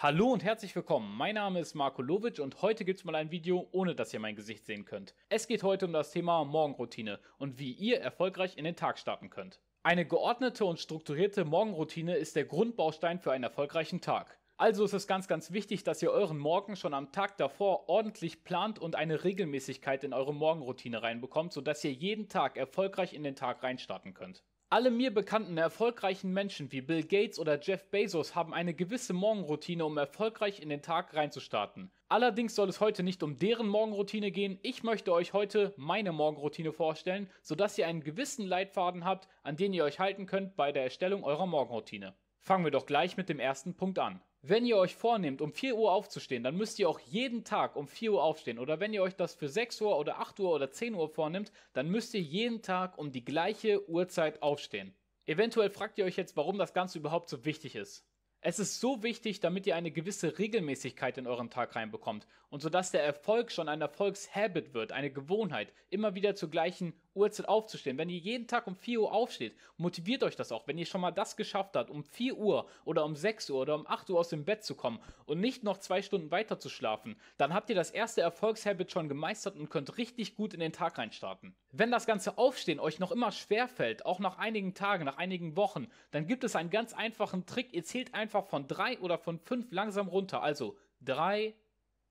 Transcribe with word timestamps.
Hallo 0.00 0.30
und 0.30 0.44
herzlich 0.44 0.76
willkommen. 0.76 1.16
Mein 1.16 1.34
Name 1.34 1.58
ist 1.58 1.74
Marco 1.74 2.02
Lovic 2.02 2.38
und 2.38 2.62
heute 2.62 2.84
gibt's 2.84 3.02
mal 3.02 3.16
ein 3.16 3.32
Video, 3.32 3.66
ohne 3.72 3.96
dass 3.96 4.14
ihr 4.14 4.20
mein 4.20 4.36
Gesicht 4.36 4.64
sehen 4.64 4.84
könnt. 4.84 5.12
Es 5.28 5.48
geht 5.48 5.64
heute 5.64 5.86
um 5.86 5.92
das 5.92 6.12
Thema 6.12 6.44
Morgenroutine 6.44 7.18
und 7.36 7.58
wie 7.58 7.72
ihr 7.72 8.00
erfolgreich 8.00 8.56
in 8.56 8.62
den 8.62 8.76
Tag 8.76 9.00
starten 9.00 9.28
könnt. 9.28 9.60
Eine 9.82 10.06
geordnete 10.06 10.64
und 10.66 10.78
strukturierte 10.78 11.44
Morgenroutine 11.44 12.14
ist 12.14 12.36
der 12.36 12.44
Grundbaustein 12.44 13.18
für 13.18 13.32
einen 13.32 13.42
erfolgreichen 13.42 14.00
Tag. 14.00 14.38
Also 14.56 14.84
ist 14.84 14.92
es 14.92 15.08
ganz, 15.08 15.26
ganz 15.26 15.50
wichtig, 15.50 15.82
dass 15.82 16.00
ihr 16.00 16.12
euren 16.12 16.38
Morgen 16.38 16.76
schon 16.76 16.94
am 16.94 17.10
Tag 17.10 17.36
davor 17.36 17.88
ordentlich 17.88 18.44
plant 18.44 18.78
und 18.78 18.94
eine 18.94 19.24
Regelmäßigkeit 19.24 20.04
in 20.04 20.12
eure 20.12 20.32
Morgenroutine 20.32 21.02
reinbekommt, 21.02 21.52
sodass 21.52 21.82
ihr 21.82 21.92
jeden 21.92 22.28
Tag 22.28 22.56
erfolgreich 22.56 23.14
in 23.14 23.24
den 23.24 23.34
Tag 23.34 23.64
reinstarten 23.64 24.14
könnt. 24.14 24.44
Alle 24.70 24.90
mir 24.90 25.14
bekannten 25.14 25.56
erfolgreichen 25.56 26.30
Menschen 26.34 26.70
wie 26.72 26.82
Bill 26.82 27.02
Gates 27.02 27.38
oder 27.38 27.58
Jeff 27.58 27.88
Bezos 27.90 28.34
haben 28.34 28.52
eine 28.52 28.74
gewisse 28.74 29.14
Morgenroutine, 29.14 29.86
um 29.86 29.96
erfolgreich 29.96 30.60
in 30.60 30.68
den 30.68 30.82
Tag 30.82 31.14
reinzustarten. 31.14 31.90
Allerdings 32.10 32.54
soll 32.54 32.68
es 32.68 32.78
heute 32.78 33.02
nicht 33.02 33.22
um 33.22 33.38
deren 33.38 33.66
Morgenroutine 33.66 34.30
gehen. 34.30 34.58
Ich 34.60 34.82
möchte 34.82 35.14
euch 35.14 35.32
heute 35.32 35.72
meine 35.78 36.12
Morgenroutine 36.12 36.72
vorstellen, 36.72 37.30
sodass 37.40 37.78
ihr 37.78 37.86
einen 37.86 38.04
gewissen 38.04 38.46
Leitfaden 38.46 39.06
habt, 39.06 39.26
an 39.42 39.56
den 39.56 39.72
ihr 39.72 39.84
euch 39.84 40.00
halten 40.00 40.26
könnt 40.26 40.54
bei 40.54 40.70
der 40.70 40.82
Erstellung 40.82 41.24
eurer 41.24 41.46
Morgenroutine. 41.46 42.14
Fangen 42.38 42.64
wir 42.64 42.70
doch 42.70 42.84
gleich 42.84 43.16
mit 43.16 43.30
dem 43.30 43.40
ersten 43.40 43.74
Punkt 43.74 43.98
an. 43.98 44.20
Wenn 44.42 44.64
ihr 44.64 44.76
euch 44.76 44.94
vornehmt, 44.94 45.40
um 45.40 45.52
4 45.52 45.76
Uhr 45.76 45.90
aufzustehen, 45.90 46.44
dann 46.44 46.56
müsst 46.56 46.78
ihr 46.78 46.88
auch 46.88 47.00
jeden 47.00 47.42
Tag 47.42 47.74
um 47.74 47.88
4 47.88 48.12
Uhr 48.12 48.22
aufstehen. 48.22 48.60
Oder 48.60 48.78
wenn 48.78 48.92
ihr 48.92 49.02
euch 49.02 49.16
das 49.16 49.34
für 49.34 49.48
6 49.48 49.80
Uhr 49.80 49.98
oder 49.98 50.20
8 50.20 50.38
Uhr 50.38 50.52
oder 50.52 50.70
10 50.70 50.94
Uhr 50.94 51.08
vornimmt, 51.08 51.50
dann 51.72 51.88
müsst 51.88 52.14
ihr 52.14 52.20
jeden 52.20 52.62
Tag 52.62 52.98
um 52.98 53.10
die 53.10 53.24
gleiche 53.24 53.88
Uhrzeit 53.88 54.40
aufstehen. 54.40 54.94
Eventuell 55.26 55.70
fragt 55.70 55.98
ihr 55.98 56.04
euch 56.04 56.16
jetzt, 56.16 56.36
warum 56.36 56.56
das 56.56 56.72
Ganze 56.72 56.98
überhaupt 56.98 57.28
so 57.28 57.44
wichtig 57.44 57.74
ist. 57.74 58.06
Es 58.40 58.60
ist 58.60 58.78
so 58.78 59.02
wichtig, 59.02 59.40
damit 59.40 59.66
ihr 59.66 59.74
eine 59.74 59.90
gewisse 59.90 60.38
Regelmäßigkeit 60.38 61.18
in 61.18 61.26
euren 61.26 61.50
Tag 61.50 61.74
reinbekommt 61.74 62.28
und 62.50 62.62
sodass 62.62 62.92
der 62.92 63.02
Erfolg 63.02 63.50
schon 63.50 63.68
ein 63.68 63.80
Erfolgshabit 63.80 64.74
wird, 64.74 64.92
eine 64.92 65.10
Gewohnheit, 65.10 65.72
immer 65.90 66.14
wieder 66.14 66.36
zur 66.36 66.48
gleichen 66.48 66.94
Uhrzeit 67.14 67.48
aufzustehen. 67.48 67.98
Wenn 67.98 68.08
ihr 68.08 68.18
jeden 68.18 68.46
Tag 68.46 68.66
um 68.68 68.76
4 68.76 69.00
Uhr 69.00 69.12
aufsteht, 69.12 69.56
motiviert 69.76 70.22
euch 70.22 70.36
das 70.36 70.52
auch. 70.52 70.68
Wenn 70.68 70.78
ihr 70.78 70.86
schon 70.86 71.00
mal 71.00 71.10
das 71.10 71.36
geschafft 71.36 71.74
habt, 71.74 71.90
um 71.90 72.04
4 72.04 72.38
Uhr 72.38 72.68
oder 72.84 73.04
um 73.04 73.16
6 73.16 73.50
Uhr 73.50 73.60
oder 73.60 73.74
um 73.74 73.86
8 73.86 74.08
Uhr 74.10 74.20
aus 74.20 74.28
dem 74.28 74.44
Bett 74.44 74.64
zu 74.64 74.76
kommen 74.76 75.00
und 75.26 75.40
nicht 75.40 75.64
noch 75.64 75.78
zwei 75.78 76.00
Stunden 76.00 76.30
weiter 76.30 76.60
zu 76.60 76.68
schlafen, 76.68 77.16
dann 77.38 77.52
habt 77.52 77.70
ihr 77.70 77.76
das 77.76 77.90
erste 77.90 78.20
Erfolgshabit 78.20 78.92
schon 78.92 79.08
gemeistert 79.08 79.56
und 79.56 79.68
könnt 79.68 79.98
richtig 79.98 80.36
gut 80.36 80.54
in 80.54 80.60
den 80.60 80.72
Tag 80.72 80.96
reinstarten. 80.96 81.56
Wenn 81.72 81.90
das 81.90 82.06
ganze 82.06 82.38
Aufstehen 82.38 82.78
euch 82.78 83.00
noch 83.00 83.10
immer 83.10 83.32
schwer 83.32 83.68
fällt, 83.68 84.06
auch 84.06 84.20
nach 84.20 84.38
einigen 84.38 84.74
Tagen, 84.74 85.04
nach 85.04 85.18
einigen 85.18 85.56
Wochen, 85.56 85.88
dann 86.12 86.26
gibt 86.26 86.44
es 86.44 86.54
einen 86.54 86.70
ganz 86.70 86.92
einfachen 86.92 87.46
Trick. 87.46 87.74
Ihr 87.74 87.84
zählt 87.84 88.14
einfach 88.14 88.27
einfach 88.28 88.46
von 88.46 88.68
drei 88.68 88.98
oder 88.98 89.16
von 89.16 89.38
fünf 89.38 89.72
langsam 89.72 90.06
runter. 90.06 90.42
Also 90.42 90.76
drei, 91.00 91.54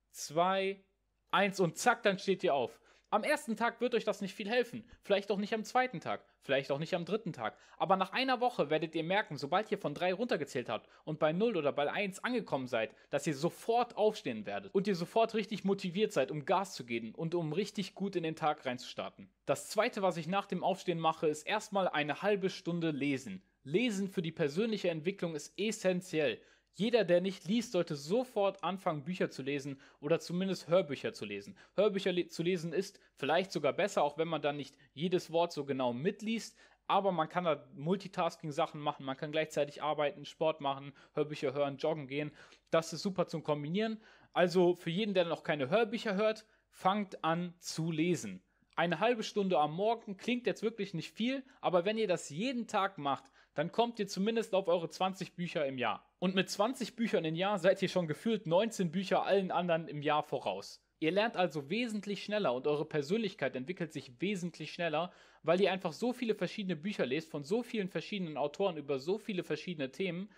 zwei, 0.10 0.84
eins 1.30 1.60
und 1.60 1.78
zack, 1.78 2.02
dann 2.02 2.18
steht 2.18 2.44
ihr 2.44 2.56
auf. 2.56 2.80
Am 3.12 3.24
ersten 3.24 3.56
Tag 3.56 3.80
wird 3.80 3.94
euch 3.94 4.04
das 4.04 4.20
nicht 4.20 4.34
viel 4.34 4.50
helfen. 4.50 4.84
Vielleicht 5.04 5.32
auch 5.32 5.38
nicht 5.38 5.54
am 5.54 5.64
zweiten 5.64 6.02
Tag. 6.02 6.26
Vielleicht 6.42 6.72
auch 6.72 6.80
nicht 6.80 6.96
am 6.96 7.06
dritten 7.06 7.34
Tag. 7.34 7.56
Aber 7.78 7.98
nach 7.98 8.14
einer 8.14 8.42
Woche 8.42 8.70
werdet 8.70 8.96
ihr 8.96 9.04
merken, 9.04 9.38
sobald 9.38 9.72
ihr 9.72 9.78
von 9.78 9.94
drei 9.94 10.12
runtergezählt 10.12 10.70
habt 10.70 10.90
und 11.06 11.20
bei 11.20 11.34
null 11.34 11.56
oder 11.56 11.72
bei 11.72 11.90
eins 11.90 12.22
angekommen 12.22 12.68
seid, 12.68 12.94
dass 13.12 13.28
ihr 13.28 13.36
sofort 13.36 13.96
aufstehen 13.96 14.46
werdet 14.46 14.74
und 14.74 14.88
ihr 14.88 14.96
sofort 14.96 15.36
richtig 15.36 15.64
motiviert 15.64 16.12
seid, 16.12 16.32
um 16.32 16.46
Gas 16.46 16.74
zu 16.74 16.84
geben 16.84 17.14
und 17.14 17.36
um 17.36 17.54
richtig 17.54 17.94
gut 17.96 18.16
in 18.16 18.24
den 18.24 18.36
Tag 18.36 18.66
reinzustarten. 18.66 19.30
Das 19.46 19.70
zweite, 19.70 20.02
was 20.02 20.18
ich 20.18 20.28
nach 20.28 20.48
dem 20.48 20.64
Aufstehen 20.64 21.00
mache, 21.00 21.28
ist 21.28 21.44
erstmal 21.44 21.88
eine 21.88 22.24
halbe 22.24 22.50
Stunde 22.50 22.92
lesen. 22.92 23.44
Lesen 23.68 24.08
für 24.08 24.22
die 24.22 24.32
persönliche 24.32 24.90
Entwicklung 24.90 25.36
ist 25.36 25.54
essentiell. 25.60 26.40
Jeder, 26.76 27.04
der 27.04 27.20
nicht 27.20 27.46
liest, 27.50 27.74
sollte 27.74 27.98
sofort 27.98 28.64
anfangen, 28.64 29.04
Bücher 29.04 29.30
zu 29.30 29.42
lesen 29.42 29.82
oder 30.00 30.22
zumindest 30.22 30.70
Hörbücher 30.70 31.12
zu 31.12 31.26
lesen. 31.26 31.58
Hörbücher 31.76 32.14
le 32.14 32.28
zu 32.28 32.44
lesen 32.44 32.72
ist 32.72 32.98
vielleicht 33.18 33.52
sogar 33.52 33.74
besser, 33.74 34.04
auch 34.04 34.18
wenn 34.18 34.30
man 34.30 34.42
dann 34.42 34.56
nicht 34.56 34.78
jedes 34.94 35.34
Wort 35.34 35.52
so 35.52 35.66
genau 35.66 35.92
mitliest. 35.92 36.58
Aber 36.88 37.12
man 37.12 37.28
kann 37.28 37.44
da 37.44 37.68
Multitasking-Sachen 37.76 38.80
machen, 38.80 39.06
man 39.06 39.18
kann 39.18 39.34
gleichzeitig 39.34 39.84
arbeiten, 39.84 40.24
Sport 40.24 40.62
machen, 40.62 40.94
Hörbücher 41.14 41.54
hören, 41.54 41.76
joggen 41.76 42.08
gehen. 42.08 42.32
Das 42.70 42.94
ist 42.94 43.02
super 43.02 43.28
zum 43.28 43.44
Kombinieren. 43.44 44.00
Also 44.32 44.76
für 44.76 44.92
jeden, 44.92 45.14
der 45.14 45.26
noch 45.26 45.44
keine 45.44 45.70
Hörbücher 45.70 46.16
hört, 46.16 46.46
fangt 46.70 47.22
an 47.22 47.54
zu 47.60 47.92
lesen. 47.92 48.42
Eine 48.78 49.02
halbe 49.02 49.24
Stunde 49.24 49.60
am 49.60 49.74
Morgen 49.74 50.16
klingt 50.16 50.46
jetzt 50.46 50.64
wirklich 50.64 50.94
nicht 50.94 51.12
viel, 51.12 51.44
aber 51.60 51.84
wenn 51.84 51.98
ihr 51.98 52.08
das 52.08 52.30
jeden 52.30 52.68
Tag 52.68 52.98
macht, 52.98 53.26
dann 53.58 53.72
kommt 53.72 53.98
ihr 53.98 54.08
zumindest 54.08 54.54
auf 54.54 54.68
eure 54.68 54.88
20 54.88 55.34
Bücher 55.34 55.66
im 55.66 55.80
Jahr. 55.80 56.06
Und 56.20 56.36
mit 56.36 56.48
20 56.48 56.96
Büchern 56.96 57.26
im 57.26 57.36
Jahr 57.36 57.58
seid 57.58 57.82
ihr 57.82 57.90
schon 57.90 58.08
gefühlt 58.08 58.46
19 58.46 58.92
Bücher 58.92 59.24
allen 59.24 59.50
anderen 59.50 59.88
im 59.88 60.04
Jahr 60.04 60.22
voraus. 60.22 60.84
Ihr 61.00 61.12
lernt 61.12 61.36
also 61.38 61.70
wesentlich 61.70 62.24
schneller 62.24 62.54
und 62.54 62.68
eure 62.68 62.86
Persönlichkeit 62.86 63.56
entwickelt 63.56 63.94
sich 63.94 64.22
wesentlich 64.22 64.72
schneller, 64.74 65.12
weil 65.42 65.60
ihr 65.60 65.72
einfach 65.72 65.94
so 65.94 66.14
viele 66.14 66.36
verschiedene 66.36 66.76
Bücher 66.76 67.08
lest 67.08 67.32
von 67.32 67.44
so 67.44 67.64
vielen 67.64 67.90
verschiedenen 67.90 68.38
Autoren 68.38 68.78
über 68.78 69.00
so 69.00 69.18
viele 69.18 69.44
verschiedene 69.44 69.92
Themen, 69.92 70.30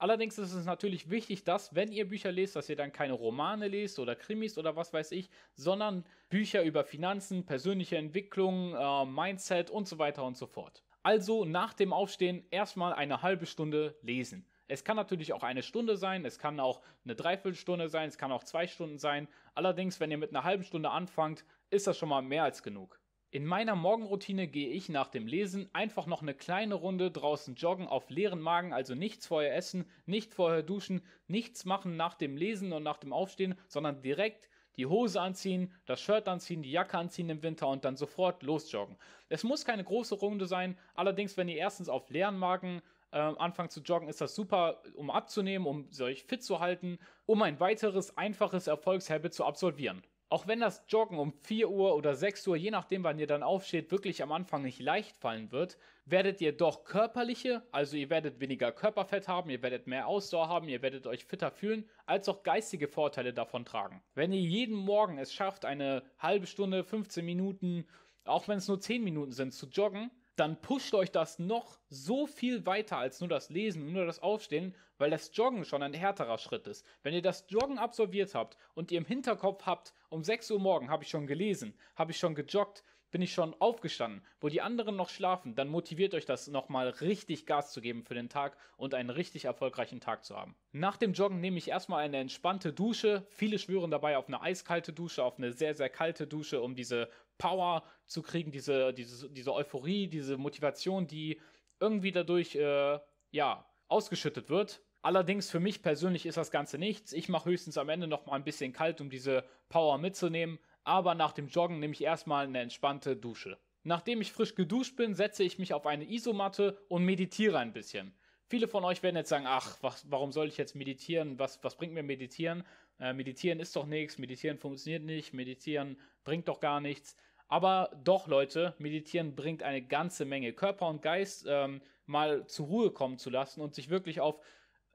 Allerdings 0.00 0.38
ist 0.38 0.54
es 0.54 0.64
natürlich 0.64 1.10
wichtig, 1.10 1.44
dass, 1.44 1.74
wenn 1.74 1.92
ihr 1.92 2.08
Bücher 2.08 2.32
lest, 2.32 2.56
dass 2.56 2.70
ihr 2.70 2.76
dann 2.76 2.90
keine 2.90 3.12
Romane 3.12 3.68
lest 3.68 3.98
oder 3.98 4.16
Krimis 4.16 4.56
oder 4.56 4.74
was 4.74 4.94
weiß 4.94 5.12
ich, 5.12 5.28
sondern 5.56 6.06
Bücher 6.30 6.62
über 6.62 6.84
Finanzen, 6.84 7.44
persönliche 7.44 7.98
Entwicklung, 7.98 8.74
äh, 8.74 9.04
Mindset 9.04 9.68
und 9.70 9.86
so 9.86 9.98
weiter 9.98 10.24
und 10.24 10.38
so 10.38 10.46
fort. 10.46 10.82
Also 11.02 11.46
nach 11.46 11.72
dem 11.72 11.92
Aufstehen 11.92 12.44
erstmal 12.50 12.92
eine 12.92 13.22
halbe 13.22 13.46
Stunde 13.46 13.96
lesen. 14.02 14.46
Es 14.68 14.84
kann 14.84 14.96
natürlich 14.96 15.32
auch 15.32 15.42
eine 15.42 15.62
Stunde 15.62 15.96
sein, 15.96 16.24
es 16.24 16.38
kann 16.38 16.60
auch 16.60 16.80
eine 17.04 17.16
Dreiviertelstunde 17.16 17.88
sein, 17.88 18.08
es 18.08 18.18
kann 18.18 18.30
auch 18.30 18.44
zwei 18.44 18.66
Stunden 18.66 18.98
sein. 18.98 19.26
Allerdings, 19.54 19.98
wenn 19.98 20.10
ihr 20.10 20.18
mit 20.18 20.30
einer 20.30 20.44
halben 20.44 20.62
Stunde 20.62 20.90
anfangt, 20.90 21.44
ist 21.70 21.86
das 21.86 21.98
schon 21.98 22.10
mal 22.10 22.22
mehr 22.22 22.44
als 22.44 22.62
genug. 22.62 23.00
In 23.32 23.46
meiner 23.46 23.76
Morgenroutine 23.76 24.46
gehe 24.46 24.68
ich 24.68 24.88
nach 24.88 25.08
dem 25.08 25.26
Lesen 25.26 25.70
einfach 25.72 26.06
noch 26.06 26.20
eine 26.20 26.34
kleine 26.34 26.74
Runde 26.74 27.10
draußen 27.10 27.54
joggen 27.54 27.88
auf 27.88 28.10
leeren 28.10 28.40
Magen, 28.40 28.72
also 28.72 28.94
nichts 28.94 29.26
vorher 29.26 29.56
essen, 29.56 29.88
nicht 30.04 30.34
vorher 30.34 30.62
duschen, 30.62 31.00
nichts 31.28 31.64
machen 31.64 31.96
nach 31.96 32.14
dem 32.14 32.36
Lesen 32.36 32.72
und 32.72 32.82
nach 32.82 32.98
dem 32.98 33.12
Aufstehen, 33.12 33.54
sondern 33.68 34.02
direkt 34.02 34.50
die 34.76 34.86
Hose 34.86 35.20
anziehen, 35.20 35.72
das 35.86 36.00
Shirt 36.00 36.28
anziehen, 36.28 36.62
die 36.62 36.70
Jacke 36.70 36.96
anziehen 36.98 37.28
im 37.28 37.42
Winter 37.42 37.68
und 37.68 37.84
dann 37.84 37.96
sofort 37.96 38.42
losjoggen. 38.42 38.96
Es 39.28 39.44
muss 39.44 39.64
keine 39.64 39.84
große 39.84 40.14
Runde 40.14 40.46
sein, 40.46 40.78
allerdings 40.94 41.36
wenn 41.36 41.48
ihr 41.48 41.56
erstens 41.56 41.88
auf 41.88 42.10
leeren 42.10 42.38
Magen 42.38 42.82
äh, 43.12 43.18
anfangt 43.18 43.72
zu 43.72 43.80
joggen, 43.80 44.08
ist 44.08 44.20
das 44.20 44.34
super, 44.34 44.82
um 44.94 45.10
abzunehmen, 45.10 45.66
um 45.66 45.88
euch 46.00 46.24
fit 46.24 46.42
zu 46.42 46.60
halten, 46.60 46.98
um 47.26 47.42
ein 47.42 47.58
weiteres 47.60 48.16
einfaches 48.16 48.66
Erfolgshabit 48.66 49.34
zu 49.34 49.44
absolvieren. 49.44 50.02
Auch 50.32 50.46
wenn 50.46 50.60
das 50.60 50.84
Joggen 50.86 51.18
um 51.18 51.32
4 51.32 51.68
Uhr 51.68 51.96
oder 51.96 52.14
6 52.14 52.46
Uhr, 52.46 52.56
je 52.56 52.70
nachdem 52.70 53.02
wann 53.02 53.18
ihr 53.18 53.26
dann 53.26 53.42
aufsteht, 53.42 53.90
wirklich 53.90 54.22
am 54.22 54.30
Anfang 54.30 54.62
nicht 54.62 54.78
leicht 54.80 55.16
fallen 55.16 55.50
wird, 55.50 55.76
werdet 56.04 56.40
ihr 56.40 56.56
doch 56.56 56.84
körperliche, 56.84 57.64
also 57.72 57.96
ihr 57.96 58.10
werdet 58.10 58.38
weniger 58.38 58.70
Körperfett 58.70 59.26
haben, 59.26 59.50
ihr 59.50 59.60
werdet 59.60 59.88
mehr 59.88 60.06
Ausdauer 60.06 60.48
haben, 60.48 60.68
ihr 60.68 60.82
werdet 60.82 61.08
euch 61.08 61.24
fitter 61.24 61.50
fühlen, 61.50 61.84
als 62.06 62.28
auch 62.28 62.44
geistige 62.44 62.86
Vorteile 62.86 63.34
davon 63.34 63.64
tragen. 63.64 64.04
Wenn 64.14 64.32
ihr 64.32 64.40
jeden 64.40 64.76
Morgen 64.76 65.18
es 65.18 65.34
schafft, 65.34 65.64
eine 65.64 66.04
halbe 66.20 66.46
Stunde, 66.46 66.84
15 66.84 67.24
Minuten, 67.24 67.84
auch 68.24 68.46
wenn 68.46 68.58
es 68.58 68.68
nur 68.68 68.80
10 68.80 69.02
Minuten 69.02 69.32
sind, 69.32 69.52
zu 69.52 69.66
joggen, 69.66 70.12
dann 70.40 70.58
pusht 70.62 70.94
euch 70.94 71.12
das 71.12 71.38
noch 71.38 71.78
so 71.90 72.26
viel 72.26 72.64
weiter 72.64 72.96
als 72.96 73.20
nur 73.20 73.28
das 73.28 73.50
Lesen 73.50 73.82
und 73.82 73.92
nur 73.92 74.06
das 74.06 74.22
Aufstehen, 74.22 74.74
weil 74.96 75.10
das 75.10 75.30
Joggen 75.34 75.66
schon 75.66 75.82
ein 75.82 75.92
härterer 75.92 76.38
Schritt 76.38 76.66
ist. 76.66 76.86
Wenn 77.02 77.12
ihr 77.12 77.20
das 77.20 77.44
Joggen 77.48 77.78
absolviert 77.78 78.34
habt 78.34 78.56
und 78.74 78.90
ihr 78.90 78.96
im 78.96 79.04
Hinterkopf 79.04 79.66
habt, 79.66 79.92
um 80.08 80.24
6 80.24 80.50
Uhr 80.52 80.58
morgen 80.58 80.88
habe 80.88 81.04
ich 81.04 81.10
schon 81.10 81.26
gelesen, 81.26 81.74
habe 81.94 82.12
ich 82.12 82.18
schon 82.18 82.34
gejoggt, 82.34 82.82
bin 83.10 83.22
ich 83.22 83.32
schon 83.32 83.54
aufgestanden, 83.60 84.22
wo 84.40 84.48
die 84.48 84.60
anderen 84.60 84.96
noch 84.96 85.08
schlafen, 85.08 85.54
dann 85.54 85.68
motiviert 85.68 86.14
euch 86.14 86.26
das 86.26 86.48
nochmal 86.48 86.88
richtig 86.88 87.46
Gas 87.46 87.72
zu 87.72 87.80
geben 87.80 88.04
für 88.04 88.14
den 88.14 88.28
Tag 88.28 88.56
und 88.76 88.94
einen 88.94 89.10
richtig 89.10 89.44
erfolgreichen 89.44 90.00
Tag 90.00 90.24
zu 90.24 90.36
haben. 90.36 90.54
Nach 90.72 90.96
dem 90.96 91.12
Joggen 91.12 91.40
nehme 91.40 91.58
ich 91.58 91.68
erstmal 91.68 92.04
eine 92.04 92.18
entspannte 92.18 92.72
Dusche. 92.72 93.26
Viele 93.30 93.58
schwören 93.58 93.90
dabei 93.90 94.16
auf 94.16 94.28
eine 94.28 94.40
eiskalte 94.40 94.92
Dusche, 94.92 95.24
auf 95.24 95.38
eine 95.38 95.52
sehr, 95.52 95.74
sehr 95.74 95.88
kalte 95.88 96.26
Dusche, 96.26 96.60
um 96.60 96.74
diese 96.74 97.08
Power 97.38 97.82
zu 98.06 98.22
kriegen, 98.22 98.52
diese, 98.52 98.92
diese, 98.92 99.30
diese 99.30 99.52
Euphorie, 99.52 100.08
diese 100.08 100.36
Motivation, 100.36 101.06
die 101.06 101.40
irgendwie 101.80 102.12
dadurch, 102.12 102.54
äh, 102.54 102.98
ja, 103.30 103.66
ausgeschüttet 103.88 104.48
wird. 104.50 104.82
Allerdings 105.02 105.50
für 105.50 105.60
mich 105.60 105.82
persönlich 105.82 106.26
ist 106.26 106.36
das 106.36 106.50
Ganze 106.50 106.78
nichts. 106.78 107.12
Ich 107.12 107.28
mache 107.28 107.48
höchstens 107.48 107.78
am 107.78 107.88
Ende 107.88 108.06
noch 108.06 108.26
mal 108.26 108.34
ein 108.34 108.44
bisschen 108.44 108.72
kalt, 108.72 109.00
um 109.00 109.08
diese 109.08 109.44
Power 109.68 109.98
mitzunehmen 109.98 110.58
aber 110.84 111.14
nach 111.14 111.32
dem 111.32 111.48
Joggen 111.48 111.78
nehme 111.78 111.92
ich 111.92 112.02
erstmal 112.02 112.46
eine 112.46 112.60
entspannte 112.60 113.16
Dusche. 113.16 113.58
Nachdem 113.82 114.20
ich 114.20 114.32
frisch 114.32 114.54
geduscht 114.54 114.96
bin, 114.96 115.14
setze 115.14 115.42
ich 115.42 115.58
mich 115.58 115.72
auf 115.72 115.86
eine 115.86 116.10
Isomatte 116.10 116.78
und 116.88 117.04
meditiere 117.04 117.58
ein 117.58 117.72
bisschen. 117.72 118.14
Viele 118.46 118.68
von 118.68 118.84
euch 118.84 119.02
werden 119.02 119.16
jetzt 119.16 119.28
sagen, 119.28 119.46
ach, 119.46 119.78
was, 119.80 120.10
warum 120.10 120.32
soll 120.32 120.48
ich 120.48 120.56
jetzt 120.56 120.74
meditieren? 120.74 121.38
Was, 121.38 121.62
was 121.62 121.76
bringt 121.76 121.94
mir 121.94 122.02
meditieren? 122.02 122.64
Äh, 122.98 123.12
meditieren 123.12 123.60
ist 123.60 123.76
doch 123.76 123.86
nichts, 123.86 124.18
meditieren 124.18 124.58
funktioniert 124.58 125.04
nicht, 125.04 125.32
meditieren 125.32 125.96
bringt 126.24 126.48
doch 126.48 126.60
gar 126.60 126.80
nichts. 126.80 127.16
Aber 127.48 127.90
doch, 128.04 128.26
Leute, 128.26 128.74
meditieren 128.78 129.34
bringt 129.34 129.62
eine 129.62 129.82
ganze 129.82 130.24
Menge. 130.24 130.52
Körper 130.52 130.88
und 130.88 131.00
Geist 131.00 131.46
ähm, 131.48 131.80
mal 132.06 132.46
zur 132.46 132.66
Ruhe 132.66 132.90
kommen 132.90 133.18
zu 133.18 133.30
lassen 133.30 133.60
und 133.60 133.74
sich 133.74 133.88
wirklich 133.88 134.20
auf 134.20 134.40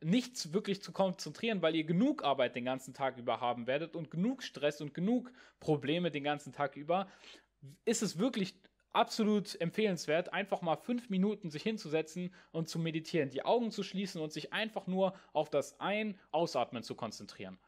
nichts 0.01 0.53
wirklich 0.53 0.81
zu 0.81 0.91
konzentrieren, 0.91 1.61
weil 1.61 1.75
ihr 1.75 1.83
genug 1.83 2.23
Arbeit 2.23 2.55
den 2.55 2.65
ganzen 2.65 2.93
Tag 2.93 3.17
über 3.17 3.39
haben 3.41 3.67
werdet 3.67 3.95
und 3.95 4.11
genug 4.11 4.43
Stress 4.43 4.81
und 4.81 4.93
genug 4.93 5.31
Probleme 5.59 6.11
den 6.11 6.23
ganzen 6.23 6.53
Tag 6.53 6.75
über, 6.75 7.07
ist 7.85 8.03
es 8.03 8.19
wirklich 8.19 8.55
absolut 8.91 9.59
empfehlenswert, 9.59 10.31
einfach 10.31 10.61
mal 10.61 10.77
fünf 10.77 11.09
Minuten 11.09 11.49
sich 11.49 11.63
hinzusetzen 11.63 12.33
und 12.51 12.69
zu 12.69 12.79
meditieren, 12.79 13.29
die 13.29 13.43
Augen 13.43 13.71
zu 13.71 13.83
schließen 13.83 14.21
und 14.21 14.31
sich 14.31 14.53
einfach 14.53 14.87
nur 14.87 15.13
auf 15.33 15.49
das 15.49 15.79
Ein-, 15.79 16.19
Ausatmen 16.31 16.83
zu 16.83 16.95
konzentrieren. 16.95 17.59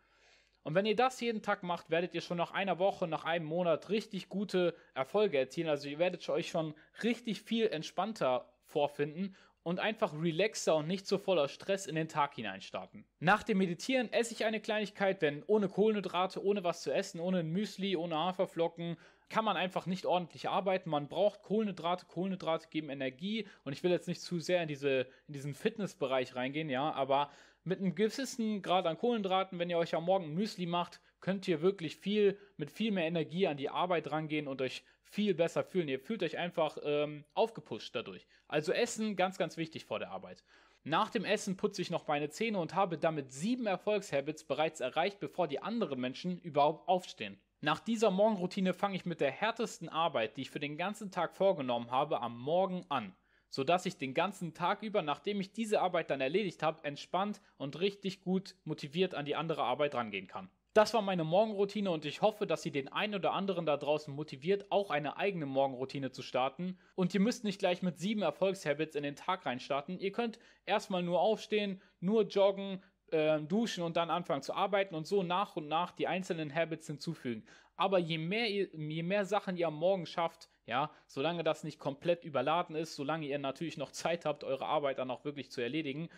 Und 0.63 0.75
wenn 0.75 0.85
ihr 0.85 0.95
das 0.95 1.21
jeden 1.21 1.41
Tag 1.41 1.63
macht, 1.63 1.89
werdet 1.89 2.13
ihr 2.13 2.21
schon 2.21 2.37
nach 2.37 2.51
einer 2.51 2.77
Woche, 2.77 3.07
nach 3.07 3.23
einem 3.23 3.45
Monat 3.45 3.89
richtig 3.89 4.27
gute 4.27 4.75
Erfolge 4.93 5.37
erzielen. 5.37 5.69
Also 5.69 5.87
ihr 5.87 5.97
werdet 5.97 6.27
euch 6.27 6.49
schon 6.49 6.73
richtig 7.03 7.41
viel 7.41 7.67
entspannter 7.67 8.49
vorfinden 8.65 9.35
und 9.67 9.81
einfach 9.81 10.13
relaxer 10.13 10.77
und 10.77 10.87
nicht 10.87 11.05
so 11.05 11.17
voller 11.17 11.49
Stress 11.49 11.87
in 11.87 11.95
den 11.95 12.07
Tag 12.07 12.35
hineinstarten. 12.35 13.03
Nach 13.19 13.43
dem 13.43 13.57
Meditieren 13.57 14.09
esse 14.13 14.33
ich 14.33 14.45
eine 14.45 14.61
Kleinigkeit, 14.61 15.21
denn 15.21 15.43
ohne 15.45 15.67
Kohlenhydrate, 15.67 16.41
ohne 16.41 16.63
was 16.63 16.83
zu 16.83 16.93
essen, 16.93 17.19
ohne 17.19 17.43
Müsli, 17.43 17.97
ohne 17.97 18.15
Haferflocken, 18.15 18.95
kann 19.29 19.45
man 19.45 19.57
einfach 19.57 19.85
nicht 19.85 20.05
ordentlich 20.05 20.49
arbeiten. 20.49 20.89
Man 20.89 21.07
braucht 21.07 21.43
Kohlenhydrate. 21.43 22.05
Kohlenhydrate 22.05 22.67
geben 22.69 22.89
Energie. 22.89 23.47
Und 23.63 23.73
ich 23.73 23.83
will 23.83 23.91
jetzt 23.91 24.07
nicht 24.07 24.21
zu 24.21 24.39
sehr 24.39 24.61
in, 24.61 24.67
diese, 24.67 25.07
in 25.27 25.33
diesen 25.33 25.53
Fitnessbereich 25.53 26.35
reingehen, 26.35 26.69
ja, 26.69 26.91
aber 26.91 27.29
mit 27.63 27.79
einem 27.79 27.95
gewissen 27.95 28.61
Grad 28.61 28.85
an 28.85 28.97
Kohlenhydraten, 28.97 29.59
wenn 29.59 29.69
ihr 29.69 29.77
euch 29.77 29.93
am 29.93 30.05
Morgen 30.05 30.33
Müsli 30.33 30.65
macht, 30.65 31.01
könnt 31.19 31.47
ihr 31.47 31.61
wirklich 31.61 31.97
viel, 31.97 32.37
mit 32.55 32.71
viel 32.71 32.91
mehr 32.91 33.05
Energie 33.05 33.47
an 33.47 33.57
die 33.57 33.69
Arbeit 33.69 34.09
rangehen 34.11 34.47
und 34.47 34.61
euch 34.61 34.83
viel 35.03 35.33
besser 35.33 35.63
fühlen. 35.63 35.89
Ihr 35.89 35.99
fühlt 35.99 36.23
euch 36.23 36.37
einfach 36.37 36.77
ähm, 36.83 37.25
aufgepusht 37.33 37.93
dadurch. 37.95 38.25
Also 38.47 38.71
Essen, 38.71 39.15
ganz, 39.15 39.37
ganz 39.37 39.57
wichtig 39.57 39.85
vor 39.85 39.99
der 39.99 40.11
Arbeit. 40.11 40.43
Nach 40.83 41.09
dem 41.09 41.25
Essen 41.25 41.57
putze 41.57 41.81
ich 41.81 41.89
noch 41.89 42.07
meine 42.07 42.29
Zähne 42.29 42.59
und 42.59 42.73
habe 42.73 42.97
damit 42.97 43.33
sieben 43.33 43.65
Erfolgshabits 43.65 44.45
bereits 44.45 44.79
erreicht, 44.79 45.19
bevor 45.19 45.49
die 45.49 45.61
anderen 45.61 45.99
Menschen 45.99 46.39
überhaupt 46.39 46.87
aufstehen. 46.87 47.37
Nach 47.59 47.79
dieser 47.79 48.11
Morgenroutine 48.11 48.75
fange 48.75 48.95
ich 48.95 49.05
mit 49.05 49.19
der 49.19 49.31
härtesten 49.31 49.89
Arbeit, 49.89 50.37
die 50.37 50.41
ich 50.41 50.51
für 50.51 50.59
den 50.59 50.77
ganzen 50.77 51.09
Tag 51.09 51.35
vorgenommen 51.35 51.89
habe, 51.89 52.21
am 52.21 52.39
Morgen 52.39 52.85
an, 52.89 53.15
sodass 53.49 53.87
ich 53.87 53.97
den 53.97 54.13
ganzen 54.13 54.53
Tag 54.53 54.83
über, 54.83 55.01
nachdem 55.01 55.41
ich 55.41 55.53
diese 55.53 55.81
Arbeit 55.81 56.11
dann 56.11 56.21
erledigt 56.21 56.61
habe, 56.61 56.83
entspannt 56.83 57.41
und 57.57 57.79
richtig 57.79 58.21
gut 58.21 58.55
motiviert 58.63 59.15
an 59.15 59.25
die 59.25 59.35
andere 59.35 59.63
Arbeit 59.63 59.95
rangehen 59.95 60.27
kann. 60.27 60.51
Das 60.75 60.93
war 60.93 61.01
meine 61.01 61.23
Morgenroutine 61.23 61.89
und 61.89 62.05
ich 62.05 62.21
hoffe, 62.21 62.45
dass 62.45 62.61
sie 62.61 62.69
den 62.69 62.89
einen 62.89 63.15
oder 63.15 63.33
anderen 63.33 63.65
da 63.65 63.77
draußen 63.77 64.13
motiviert, 64.13 64.71
auch 64.71 64.91
eine 64.91 65.17
eigene 65.17 65.47
Morgenroutine 65.47 66.11
zu 66.11 66.21
starten. 66.21 66.77
Und 66.93 67.15
ihr 67.15 67.19
müsst 67.19 67.43
nicht 67.43 67.57
gleich 67.57 67.81
mit 67.81 67.97
sieben 67.97 68.21
Erfolgshabits 68.21 68.95
in 68.95 69.01
den 69.01 69.15
Tag 69.15 69.47
reinstarten. 69.47 69.99
Ihr 69.99 70.11
könnt 70.11 70.37
erstmal 70.67 71.01
nur 71.01 71.19
aufstehen, 71.19 71.81
nur 71.99 72.27
joggen, 72.27 72.83
äh, 73.11 73.39
duschen 73.41 73.83
und 73.83 73.97
dann 73.97 74.09
anfangen 74.09 74.41
zu 74.41 74.53
arbeiten 74.53 74.95
und 74.95 75.07
so 75.07 75.23
nach 75.23 75.55
und 75.55 75.67
nach 75.67 75.91
die 75.91 76.07
einzelnen 76.07 76.53
Habits 76.53 76.87
hinzufügen. 76.87 77.43
Aber 77.75 77.99
je 77.99 78.17
mehr, 78.17 78.49
ihr, 78.49 78.69
je 78.73 79.03
mehr 79.03 79.25
Sachen 79.25 79.55
ihr 79.55 79.67
am 79.67 79.75
Morgen 79.75 80.05
schafft, 80.05 80.49
ja, 80.65 80.91
solange 81.05 81.43
das 81.43 81.63
nicht 81.63 81.79
komplett 81.79 82.25
überladen 82.25 82.75
ist, 82.75 82.95
solange 82.95 83.27
ihr 83.27 83.39
natürlich 83.39 83.77
noch 83.77 83.91
Zeit 83.91 84.25
habt, 84.25 84.43
eure 84.43 84.65
Arbeit 84.65 84.97
dann 84.97 85.11
auch 85.11 85.23
wirklich 85.23 85.51
zu 85.51 85.61
erledigen, 85.61 86.09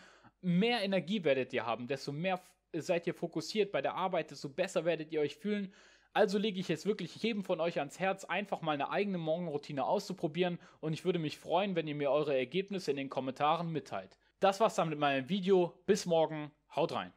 mehr 0.41 0.81
Energie 0.81 1.23
werdet 1.23 1.53
ihr 1.53 1.65
haben, 1.65 1.87
desto 1.87 2.11
mehr 2.11 2.41
seid 2.73 3.07
ihr 3.07 3.13
fokussiert 3.13 3.71
bei 3.71 3.81
der 3.81 3.95
Arbeit, 3.95 4.31
desto 4.31 4.49
besser 4.49 4.85
werdet 4.85 5.11
ihr 5.11 5.21
euch 5.21 5.35
fühlen. 5.35 5.73
Also 6.13 6.37
lege 6.37 6.59
ich 6.59 6.67
jetzt 6.67 6.85
wirklich 6.85 7.15
jedem 7.17 7.43
von 7.43 7.59
euch 7.61 7.77
ans 7.79 7.99
Herz, 7.99 8.25
einfach 8.25 8.61
mal 8.61 8.71
eine 8.71 8.89
eigene 8.89 9.19
Morgenroutine 9.19 9.85
auszuprobieren 9.85 10.59
und 10.79 10.93
ich 10.93 11.05
würde 11.05 11.19
mich 11.19 11.37
freuen, 11.37 11.75
wenn 11.75 11.87
ihr 11.87 11.95
mir 11.95 12.09
eure 12.09 12.35
Ergebnisse 12.35 12.91
in 12.91 12.97
den 12.97 13.09
Kommentaren 13.09 13.71
mitteilt. 13.71 14.17
Das 14.39 14.59
war's 14.59 14.75
dann 14.75 14.89
mit 14.89 14.99
meinem 14.99 15.29
Video. 15.29 15.79
Bis 15.85 16.05
morgen. 16.05 16.51
Haut 16.69 16.91
rein. 16.91 17.11